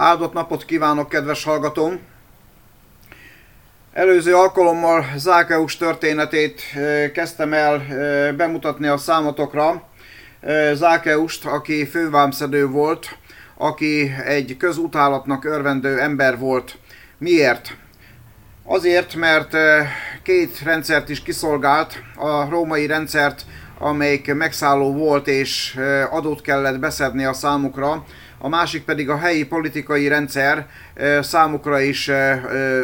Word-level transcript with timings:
Áldott 0.00 0.32
napot 0.32 0.64
kívánok, 0.64 1.08
kedves 1.08 1.44
hallgatóm! 1.44 2.00
Előző 3.92 4.34
alkalommal 4.34 5.04
Zákeus 5.16 5.76
történetét 5.76 6.62
kezdtem 7.12 7.52
el 7.52 7.82
bemutatni 8.36 8.86
a 8.86 8.96
számotokra. 8.96 9.82
Zákeust, 10.72 11.46
aki 11.46 11.86
fővámszedő 11.86 12.66
volt, 12.66 13.16
aki 13.56 14.14
egy 14.24 14.56
közutálatnak 14.58 15.44
örvendő 15.44 15.98
ember 15.98 16.38
volt. 16.38 16.78
Miért? 17.18 17.76
Azért, 18.64 19.14
mert 19.14 19.56
két 20.22 20.60
rendszert 20.64 21.08
is 21.08 21.22
kiszolgált, 21.22 22.02
a 22.16 22.48
római 22.48 22.86
rendszert, 22.86 23.44
amelyik 23.78 24.34
megszálló 24.34 24.92
volt 24.92 25.28
és 25.28 25.80
adót 26.10 26.40
kellett 26.40 26.78
beszedni 26.78 27.24
a 27.24 27.32
számukra, 27.32 28.04
a 28.42 28.48
másik 28.48 28.84
pedig 28.84 29.08
a 29.08 29.18
helyi 29.18 29.46
politikai 29.46 30.08
rendszer 30.08 30.66
számukra 31.20 31.80
is 31.80 32.10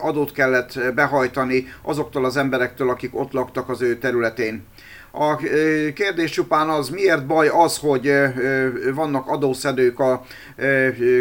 adót 0.00 0.32
kellett 0.32 0.94
behajtani 0.94 1.66
azoktól 1.82 2.24
az 2.24 2.36
emberektől, 2.36 2.90
akik 2.90 3.18
ott 3.18 3.32
laktak 3.32 3.68
az 3.68 3.82
ő 3.82 3.98
területén. 3.98 4.66
A 5.12 5.36
kérdés 5.94 6.30
csupán 6.30 6.68
az, 6.68 6.88
miért 6.88 7.26
baj 7.26 7.48
az, 7.48 7.78
hogy 7.78 8.12
vannak 8.94 9.28
adószedők 9.28 9.98
a 9.98 10.22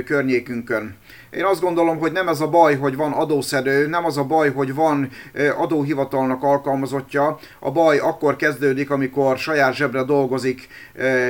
környékünkön. 0.05 0.95
Én 1.29 1.43
azt 1.43 1.61
gondolom, 1.61 1.97
hogy 1.97 2.11
nem 2.11 2.27
ez 2.27 2.41
a 2.41 2.47
baj, 2.47 2.75
hogy 2.75 2.95
van 2.95 3.11
adószedő, 3.11 3.87
nem 3.87 4.05
az 4.05 4.17
a 4.17 4.23
baj, 4.23 4.51
hogy 4.51 4.73
van 4.73 5.09
adóhivatalnak 5.57 6.43
alkalmazottja. 6.43 7.39
A 7.59 7.71
baj 7.71 7.97
akkor 7.97 8.35
kezdődik, 8.35 8.89
amikor 8.89 9.37
saját 9.37 9.73
zsebre 9.73 10.03
dolgozik, 10.03 10.67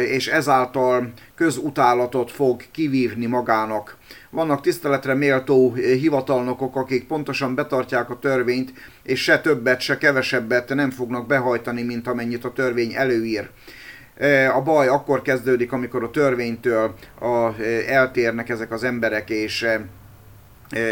és 0.07 0.27
ezáltal 0.27 1.11
közutálatot 1.35 2.31
fog 2.31 2.61
kivívni 2.71 3.25
magának. 3.25 3.97
Vannak 4.29 4.61
tiszteletre 4.61 5.13
méltó 5.13 5.73
hivatalnokok, 5.73 6.75
akik 6.75 7.07
pontosan 7.07 7.55
betartják 7.55 8.09
a 8.09 8.19
törvényt, 8.19 8.73
és 9.03 9.23
se 9.23 9.41
többet, 9.41 9.79
se 9.79 9.97
kevesebbet 9.97 10.73
nem 10.73 10.89
fognak 10.89 11.27
behajtani, 11.27 11.83
mint 11.83 12.07
amennyit 12.07 12.45
a 12.45 12.48
törvény 12.53 12.93
előír. 12.93 13.49
A 14.55 14.61
baj 14.61 14.87
akkor 14.87 15.21
kezdődik, 15.21 15.71
amikor 15.71 16.03
a 16.03 16.11
törvénytől 16.11 16.93
a, 17.19 17.61
eltérnek 17.87 18.49
ezek 18.49 18.71
az 18.71 18.83
emberek, 18.83 19.29
és 19.29 19.67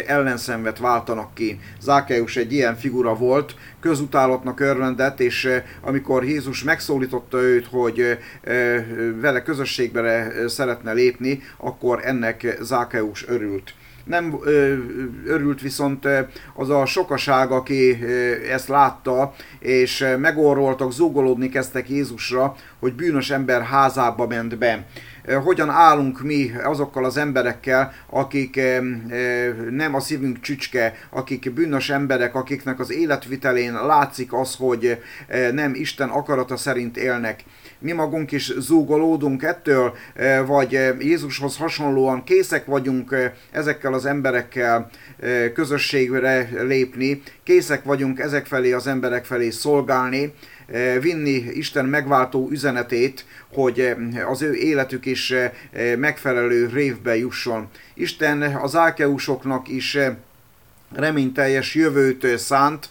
ellenszenvet 0.08 0.80
váltanak 0.80 1.34
ki. 1.34 1.60
Zákeus 1.82 2.36
egy 2.36 2.54
ilyen 2.54 2.76
figura 2.76 3.16
volt, 3.16 3.56
közutálatnak 3.80 4.60
örvendett, 4.60 5.20
és 5.20 5.50
amikor 5.82 6.24
Jézus 6.26 6.64
megszólította 6.64 7.42
őt, 7.42 7.68
hogy 7.68 8.18
vele 9.22 9.42
közösségbe 9.44 10.32
szeretne 10.48 10.94
lépni, 10.94 11.42
akkor 11.58 12.00
ennek 12.04 12.58
Zákeus 12.62 13.28
örült 13.28 13.74
nem 14.08 14.40
örült 15.26 15.62
viszont 15.62 16.08
az 16.54 16.70
a 16.70 16.86
sokaság, 16.86 17.52
aki 17.52 18.00
ezt 18.52 18.68
látta, 18.68 19.34
és 19.60 20.06
megorroltak, 20.20 20.92
zúgolódni 20.92 21.50
kezdtek 21.50 21.90
Jézusra, 21.90 22.56
hogy 22.80 22.94
bűnös 22.94 23.30
ember 23.30 23.62
házába 23.62 24.28
ment 24.28 24.58
be. 24.58 24.86
Hogyan 25.44 25.70
állunk 25.70 26.22
mi 26.22 26.52
azokkal 26.64 27.06
az 27.06 27.18
emberekkel, 27.18 27.94
akik 28.10 28.62
nem 29.70 29.96
a 29.96 30.00
szívünk 30.00 30.40
csücske, 30.40 30.94
akik 31.10 31.54
bűnös 31.54 31.90
emberek, 31.90 32.36
akiknek 32.36 32.80
az 32.80 32.92
életvitelén 32.92 33.74
látszik 33.74 34.34
az, 34.34 34.56
hogy 34.56 35.02
nem 35.52 35.74
Isten 35.74 36.10
akarata 36.10 36.58
szerint 36.58 36.98
élnek. 36.98 37.44
Mi 37.80 37.92
magunk 37.92 38.32
is 38.32 38.54
zúgolódunk 38.60 39.44
ettől, 39.44 39.94
vagy 40.46 40.72
Jézushoz 41.00 41.58
hasonlóan 41.58 42.24
készek 42.24 42.66
vagyunk 42.66 43.16
ezekkel 43.52 43.94
az 43.94 44.06
emberekkel 44.06 44.90
közösségre 45.54 46.50
lépni, 46.64 47.22
készek 47.44 47.84
vagyunk 47.84 48.20
ezek 48.20 48.46
felé 48.46 48.72
az 48.72 48.88
emberek 48.88 49.26
felé 49.26 49.50
szolgálni, 49.50 50.34
vinni 51.02 51.32
Isten 51.32 51.86
megváltó 51.86 52.50
üzenetét, 52.52 53.26
hogy 53.54 53.96
az 54.28 54.42
ő 54.42 54.54
életük 54.54 55.06
is 55.06 55.34
megfelelő 55.98 56.68
révbe 56.68 57.18
jusson. 57.18 57.68
Isten 57.94 58.42
az 58.42 58.76
ákeusoknak 58.76 59.68
is 59.68 59.98
reményteljes 60.96 61.76
jövőt 61.76 62.38
szánt, 62.38 62.90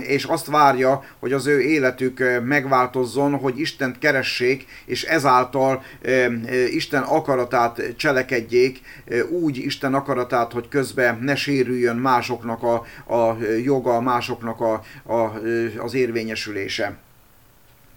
és 0.00 0.24
azt 0.24 0.46
várja, 0.46 1.04
hogy 1.18 1.32
az 1.32 1.46
ő 1.46 1.60
életük 1.60 2.40
megváltozzon, 2.44 3.34
hogy 3.34 3.58
Istent 3.58 3.98
keressék, 3.98 4.66
és 4.84 5.04
ezáltal 5.04 5.82
Isten 6.70 7.02
akaratát 7.02 7.82
cselekedjék, 7.96 8.80
úgy 9.28 9.56
Isten 9.56 9.94
akaratát, 9.94 10.52
hogy 10.52 10.68
közben 10.68 11.18
ne 11.22 11.36
sérüljön 11.36 11.96
másoknak 11.96 12.62
a, 12.62 12.74
a 13.14 13.36
joga, 13.64 14.00
másoknak 14.00 14.60
a, 14.60 14.82
a, 15.12 15.40
az 15.78 15.94
érvényesülése. 15.94 16.98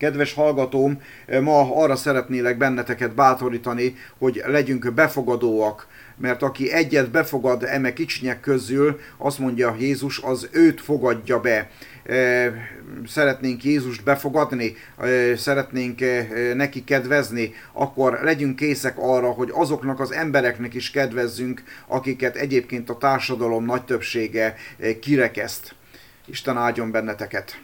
Kedves 0.04 0.34
hallgatóm, 0.34 1.02
ma 1.42 1.76
arra 1.76 1.96
szeretnélek 1.96 2.58
benneteket 2.58 3.16
bátorítani, 3.16 3.96
hogy 4.18 4.44
legyünk 4.46 4.94
befogadóak, 4.94 5.88
mert 6.18 6.42
aki 6.42 6.72
egyet 6.72 7.12
befogad 7.12 7.64
eme 7.64 7.94
kicsinyek 7.94 8.40
közül, 8.40 9.00
azt 9.18 9.40
mondja 9.40 9.76
Jézus, 9.80 10.20
az 10.20 10.50
őt 10.52 10.82
fogadja 10.82 11.40
be. 11.40 11.70
Szeretnénk 13.08 13.64
Jézust 13.64 14.04
befogadni, 14.04 14.76
szeretnénk 15.36 16.00
neki 16.56 16.84
kedvezni, 16.84 17.54
akkor 17.74 18.20
legyünk 18.24 18.56
készek 18.56 18.98
arra, 18.98 19.32
hogy 19.32 19.50
azoknak 19.54 20.00
az 20.00 20.12
embereknek 20.12 20.74
is 20.74 20.92
kedvezzünk, 20.92 21.64
akiket 21.88 22.36
egyébként 22.36 22.90
a 22.90 22.98
társadalom 22.98 23.66
nagy 23.66 23.84
többsége 23.84 24.56
kirekeszt. 25.02 25.76
Isten 26.26 26.58
áldjon 26.58 26.92
benneteket! 26.92 27.62